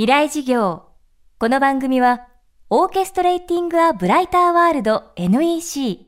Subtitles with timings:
[0.00, 0.84] 未来事業。
[1.38, 2.26] この番組は
[2.70, 6.06] オーケストレーティング・ア・ブライター・ワールド NEC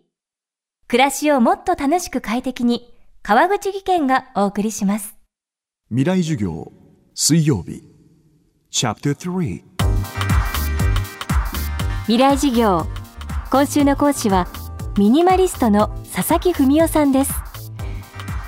[0.89, 2.91] 暮らしをもっと楽しく快適に
[3.23, 5.15] 川口義賢がお送りします。
[5.91, 6.73] 未来授業
[7.15, 7.83] 水曜日。
[8.71, 9.63] チャプター3
[12.07, 12.87] 未来事業。
[13.51, 14.49] 今週の講師は
[14.97, 17.35] ミニマリストの佐々木文夫さんです。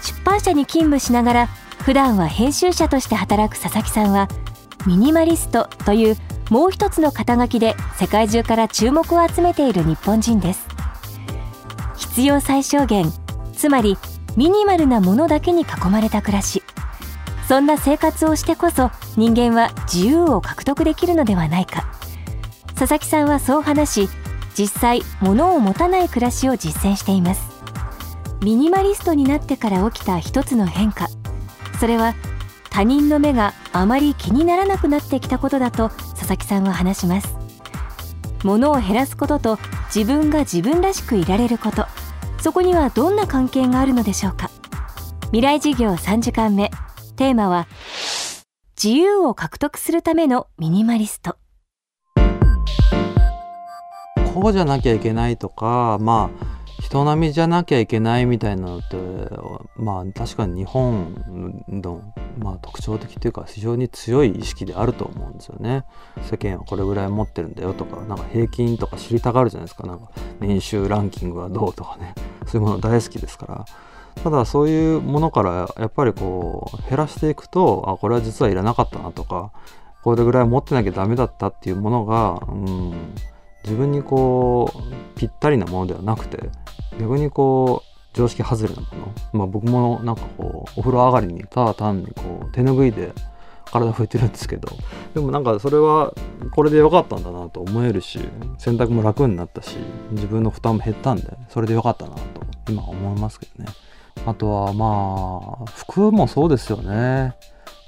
[0.00, 1.46] 出版社に勤務しながら
[1.84, 4.26] 普段は編集者として働く佐々木さんは
[4.86, 6.16] ミニマリストという
[6.50, 10.66] もう一つの肩書きで世界中から注目を集めている日本人です。
[11.96, 13.10] 必要最小限
[13.54, 13.96] つまり
[14.36, 16.62] ミニマルなものだけに囲まれた暮らし。
[17.48, 21.86] そんな生活をしてこそ人間は自由を獲得できるのではないか。
[22.74, 24.10] 佐々木さんはそう話し
[24.56, 27.42] 実際物を持たない暮らしを実践しています。
[28.42, 31.08] ミニマリストになってから起きた一つの変化。
[31.80, 32.14] それは
[32.70, 37.36] 他人の目があまり気にならなくなってきたことだと佐々木さんは話します。
[38.44, 39.58] 物を減らすことと
[39.92, 41.86] 自分が自分らしくいられること。
[42.40, 44.48] そこにはどんな関係があるのでしょうか。
[45.26, 46.70] 未来事業3時間目
[47.16, 47.66] テーマは
[48.80, 51.36] 自由を獲得するためのミニマリスト。
[54.34, 56.44] こうじゃなきゃいけないとかまあ
[56.80, 58.96] 人並みじゃなきゃいけないみたいなのって
[59.76, 62.02] まあ確かに日本の、
[62.38, 65.84] まあ、特徴的というか非常に強い意識であると思うんですよね。
[66.22, 72.14] 世間はこれぐらい持ってるんだよとかなんか平均とか知りたがるじゃないですかなんか年収ランキングはどうとかね
[72.46, 73.64] そういうもの大好きですから。
[74.22, 79.50] ただそういうものからやっぱりこう減らしていくとあこれは実はいらなかったなとか
[80.02, 83.14] これぐらい持ってなきゃダメだったっていうものが、うん、
[83.64, 86.50] 自分にこうぴったりなものではなくて
[87.00, 93.12] 逆にこう常識外れなもの、まあ、僕もなんかこうお風呂上がりにただ単にこう手拭いで
[93.66, 94.68] 体拭いてるんですけど
[95.14, 96.14] でもなんかそれは
[96.52, 98.20] これで良かったんだなと思えるし
[98.58, 99.76] 洗濯も楽になったし
[100.12, 102.22] 自分の負担も減ったんでそれで良かったなと
[102.68, 103.70] 今思いますけどね。
[104.26, 107.34] あとはまあ服もそうですよね。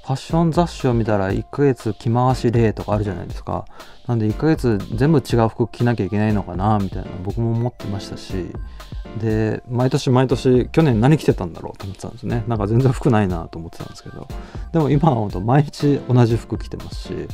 [0.03, 3.65] ファッション雑誌を見たら1ヶ月着回し例とかあるじゃないですか。
[4.07, 8.53] なんで1ヶ月全部違う服着なきゃいけないのかなみたいな僕も思ってましたし
[9.17, 12.43] で毎年毎年去年何着てたんだろうと思ってたんですね。
[12.47, 14.27] なんか全然服ないなと思ってたんですけど。
[14.71, 17.27] でも今は本当毎日同じ服着てますし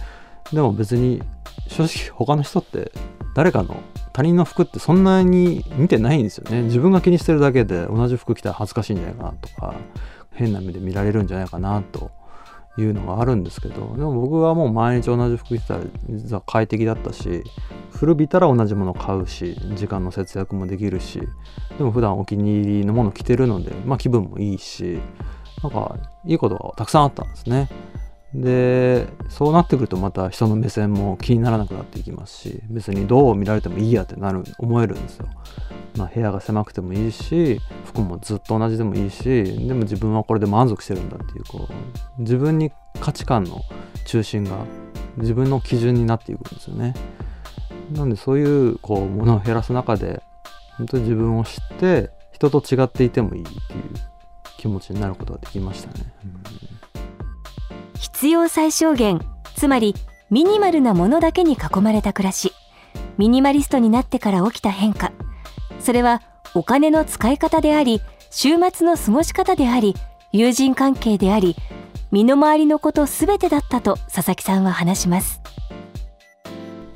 [0.51, 1.21] でも別に
[1.67, 2.91] 正直他の人って
[3.35, 3.77] 誰かの
[4.11, 6.63] 他人の服ってそんなに見てないんですよね。
[6.63, 9.73] 自分が気にしてるだけで同じ服着たら恥ずかしいんじゃないかなとか
[10.31, 12.11] 変な目で見られるんじゃないかなと
[12.77, 17.43] いうのがあるんですけどでも僕はもう毎日同じ服着てたら実は快適だったし
[17.91, 21.21] 古びたら同じもの買うし時間の節約もできるし
[21.77, 24.99] でも普段お気に入りのもの着てるので、まあ、気分もいいし
[25.61, 27.69] なんかいいことがたくさんあったんですね。
[28.33, 35.27] でそうなってくるとまた人の目線も気にならなくなっていきますし別にどう見られてもいいやってなる思えるんですよ。
[35.97, 43.61] まあ、部屋が狭くてもいいし服もずっと同じでもいいしでも自分はこれで満足してるんだっていうこう自分に価値観の
[44.05, 44.65] 中心が
[45.17, 46.95] 自分の基準になっていくんですよね。
[47.91, 50.23] なんでそういうこうものを減らす中で
[50.77, 53.57] 本当に自分を知って人と違っていてもいいっていう
[54.57, 56.13] 気持ちになることができましたね。
[56.25, 56.43] うん
[58.23, 59.19] 必要最小限
[59.55, 59.95] つまり
[60.29, 62.53] ミニマルなものだけに囲まれた暮らし
[63.17, 65.11] ミニマリストになってから起きた変化
[65.83, 66.21] それは
[66.55, 68.01] お金の使い方であり
[68.31, 69.95] 週末の過ごし方であり
[70.31, 71.57] 友人関係であり
[72.09, 75.41] 身の回りのこと全てだったと佐々木さんは話します。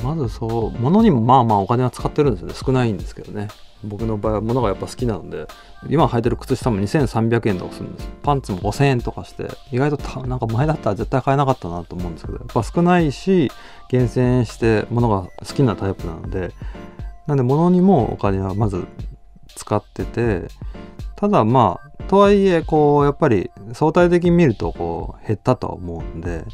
[0.04, 2.54] まずそう物にもまあまあお金は使ってるんですよね。
[2.54, 3.50] 少ないんですけどね。
[3.84, 5.48] 僕の場合は物がやっぱ好きなので
[5.88, 13.52] 今履いてる靴下も2300円とかするんですパンツも5000円とかして意外となんか前だったら絶対買えなかったなと思うんですけどやっぱ少ないし
[13.90, 16.54] 厳選して物が好きなタイプなので
[17.28, 18.86] なんで物にもお金はまず
[19.56, 20.48] 使ってて
[21.16, 26.46] ただまあとはいえこうやっぱり相対的に見るとこう減ったとは思うんで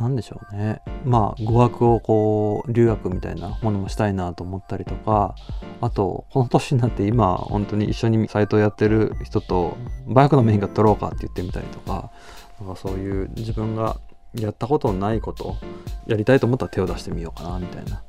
[0.00, 0.82] 何でしょうね。
[1.04, 5.34] まあ語学をこう留学みたいなものもしたいなと思ったりとか
[5.80, 12.10] あとこの年になって今本当に一緒にサイトをやってる人とバイクのメインが取ろうかって言ってみたりとか
[12.60, 13.96] なんかそういう自分が
[14.34, 15.56] やったことないこと
[16.06, 18.02] やりたいと思ったら手を出してみようかなみたいな。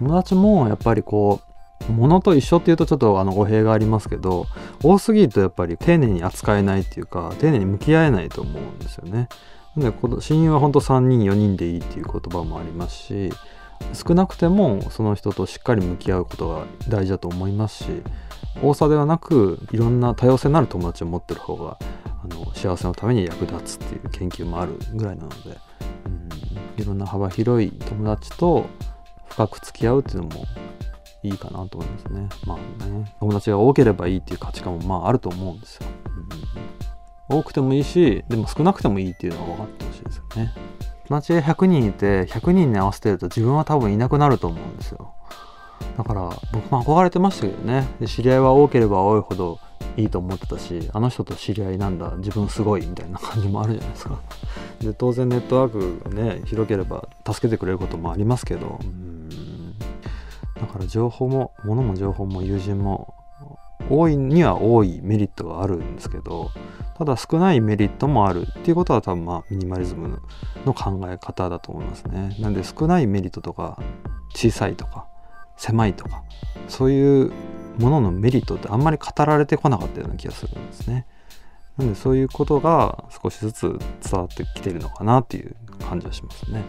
[0.00, 1.40] 友達もやっぱりこ
[1.88, 4.46] う物と一緒っていうとちょっとあの語弊がありますけど
[4.82, 9.28] 多すぎるとやっぱり丁寧に扱えないっていうか丁寧に向き合えないと思うんですよね。
[9.76, 13.32] で親友は本当3人4人でいいっていう言葉もありますし
[13.92, 18.02] 少なくてもその人としっかり向き合うことが大事だと思いますし
[18.60, 25.36] 多さではなくいろんな多様性のある友達を持ってる方があの幸せのために役立つっていう研究もあるぐらいなので、
[26.06, 28.66] うん、いろんな幅広い友達と
[29.38, 30.44] 深く付き合うっていうのも
[31.22, 32.28] いいかなと思いますね。
[32.44, 35.86] まあね、友達が多ければいいっていう価値観もまああると思うんですよ。
[37.30, 40.52] うん、多くてもいいし、でも少なくてもいいっていうのは分かってほしいですよね。
[41.06, 45.14] 友達が100人いて、100人に合わせてると自分は多分いなくなると思うんですよ。
[45.96, 47.86] だから僕も憧れてましたけどね。
[48.00, 49.60] で知り合いは多ければ多いほど
[49.96, 54.18] いいと思ってたし、あの人と知り合いなんだ、自分すごいみたいな感じもあるじゃないですか。
[54.80, 59.07] で、当然ネットワークがね、広ければ助けてくれることもありますけど、うん
[60.68, 63.14] から情報も物も情報も友人も
[63.90, 66.50] 多いには多いメリットがあるんですけど
[66.96, 70.20] ただ少ないメリットもあるっていうことは多分まあミニマリズム
[70.66, 72.36] の考え方だと思いますね。
[72.40, 73.78] なんで少ないメリットとか
[74.34, 75.06] 小さいとか
[75.56, 76.24] 狭いとか
[76.66, 77.32] そういう
[77.78, 81.06] もののメリットってあんまり語られてこなかったような気がするんですね。
[81.76, 85.54] なんでそういうことが少しずつ伝わってきてるのかなっていう
[85.88, 86.64] 感じはしますね。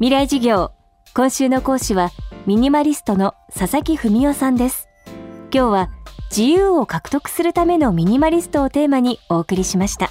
[0.00, 0.72] 未来事業
[1.16, 2.10] 今週の講師は
[2.44, 4.88] ミニマリストの佐々木文夫さんです。
[5.54, 5.90] 今日は
[6.28, 10.10] 自由を獲得するためのミニマリストをテーマにお送りしました。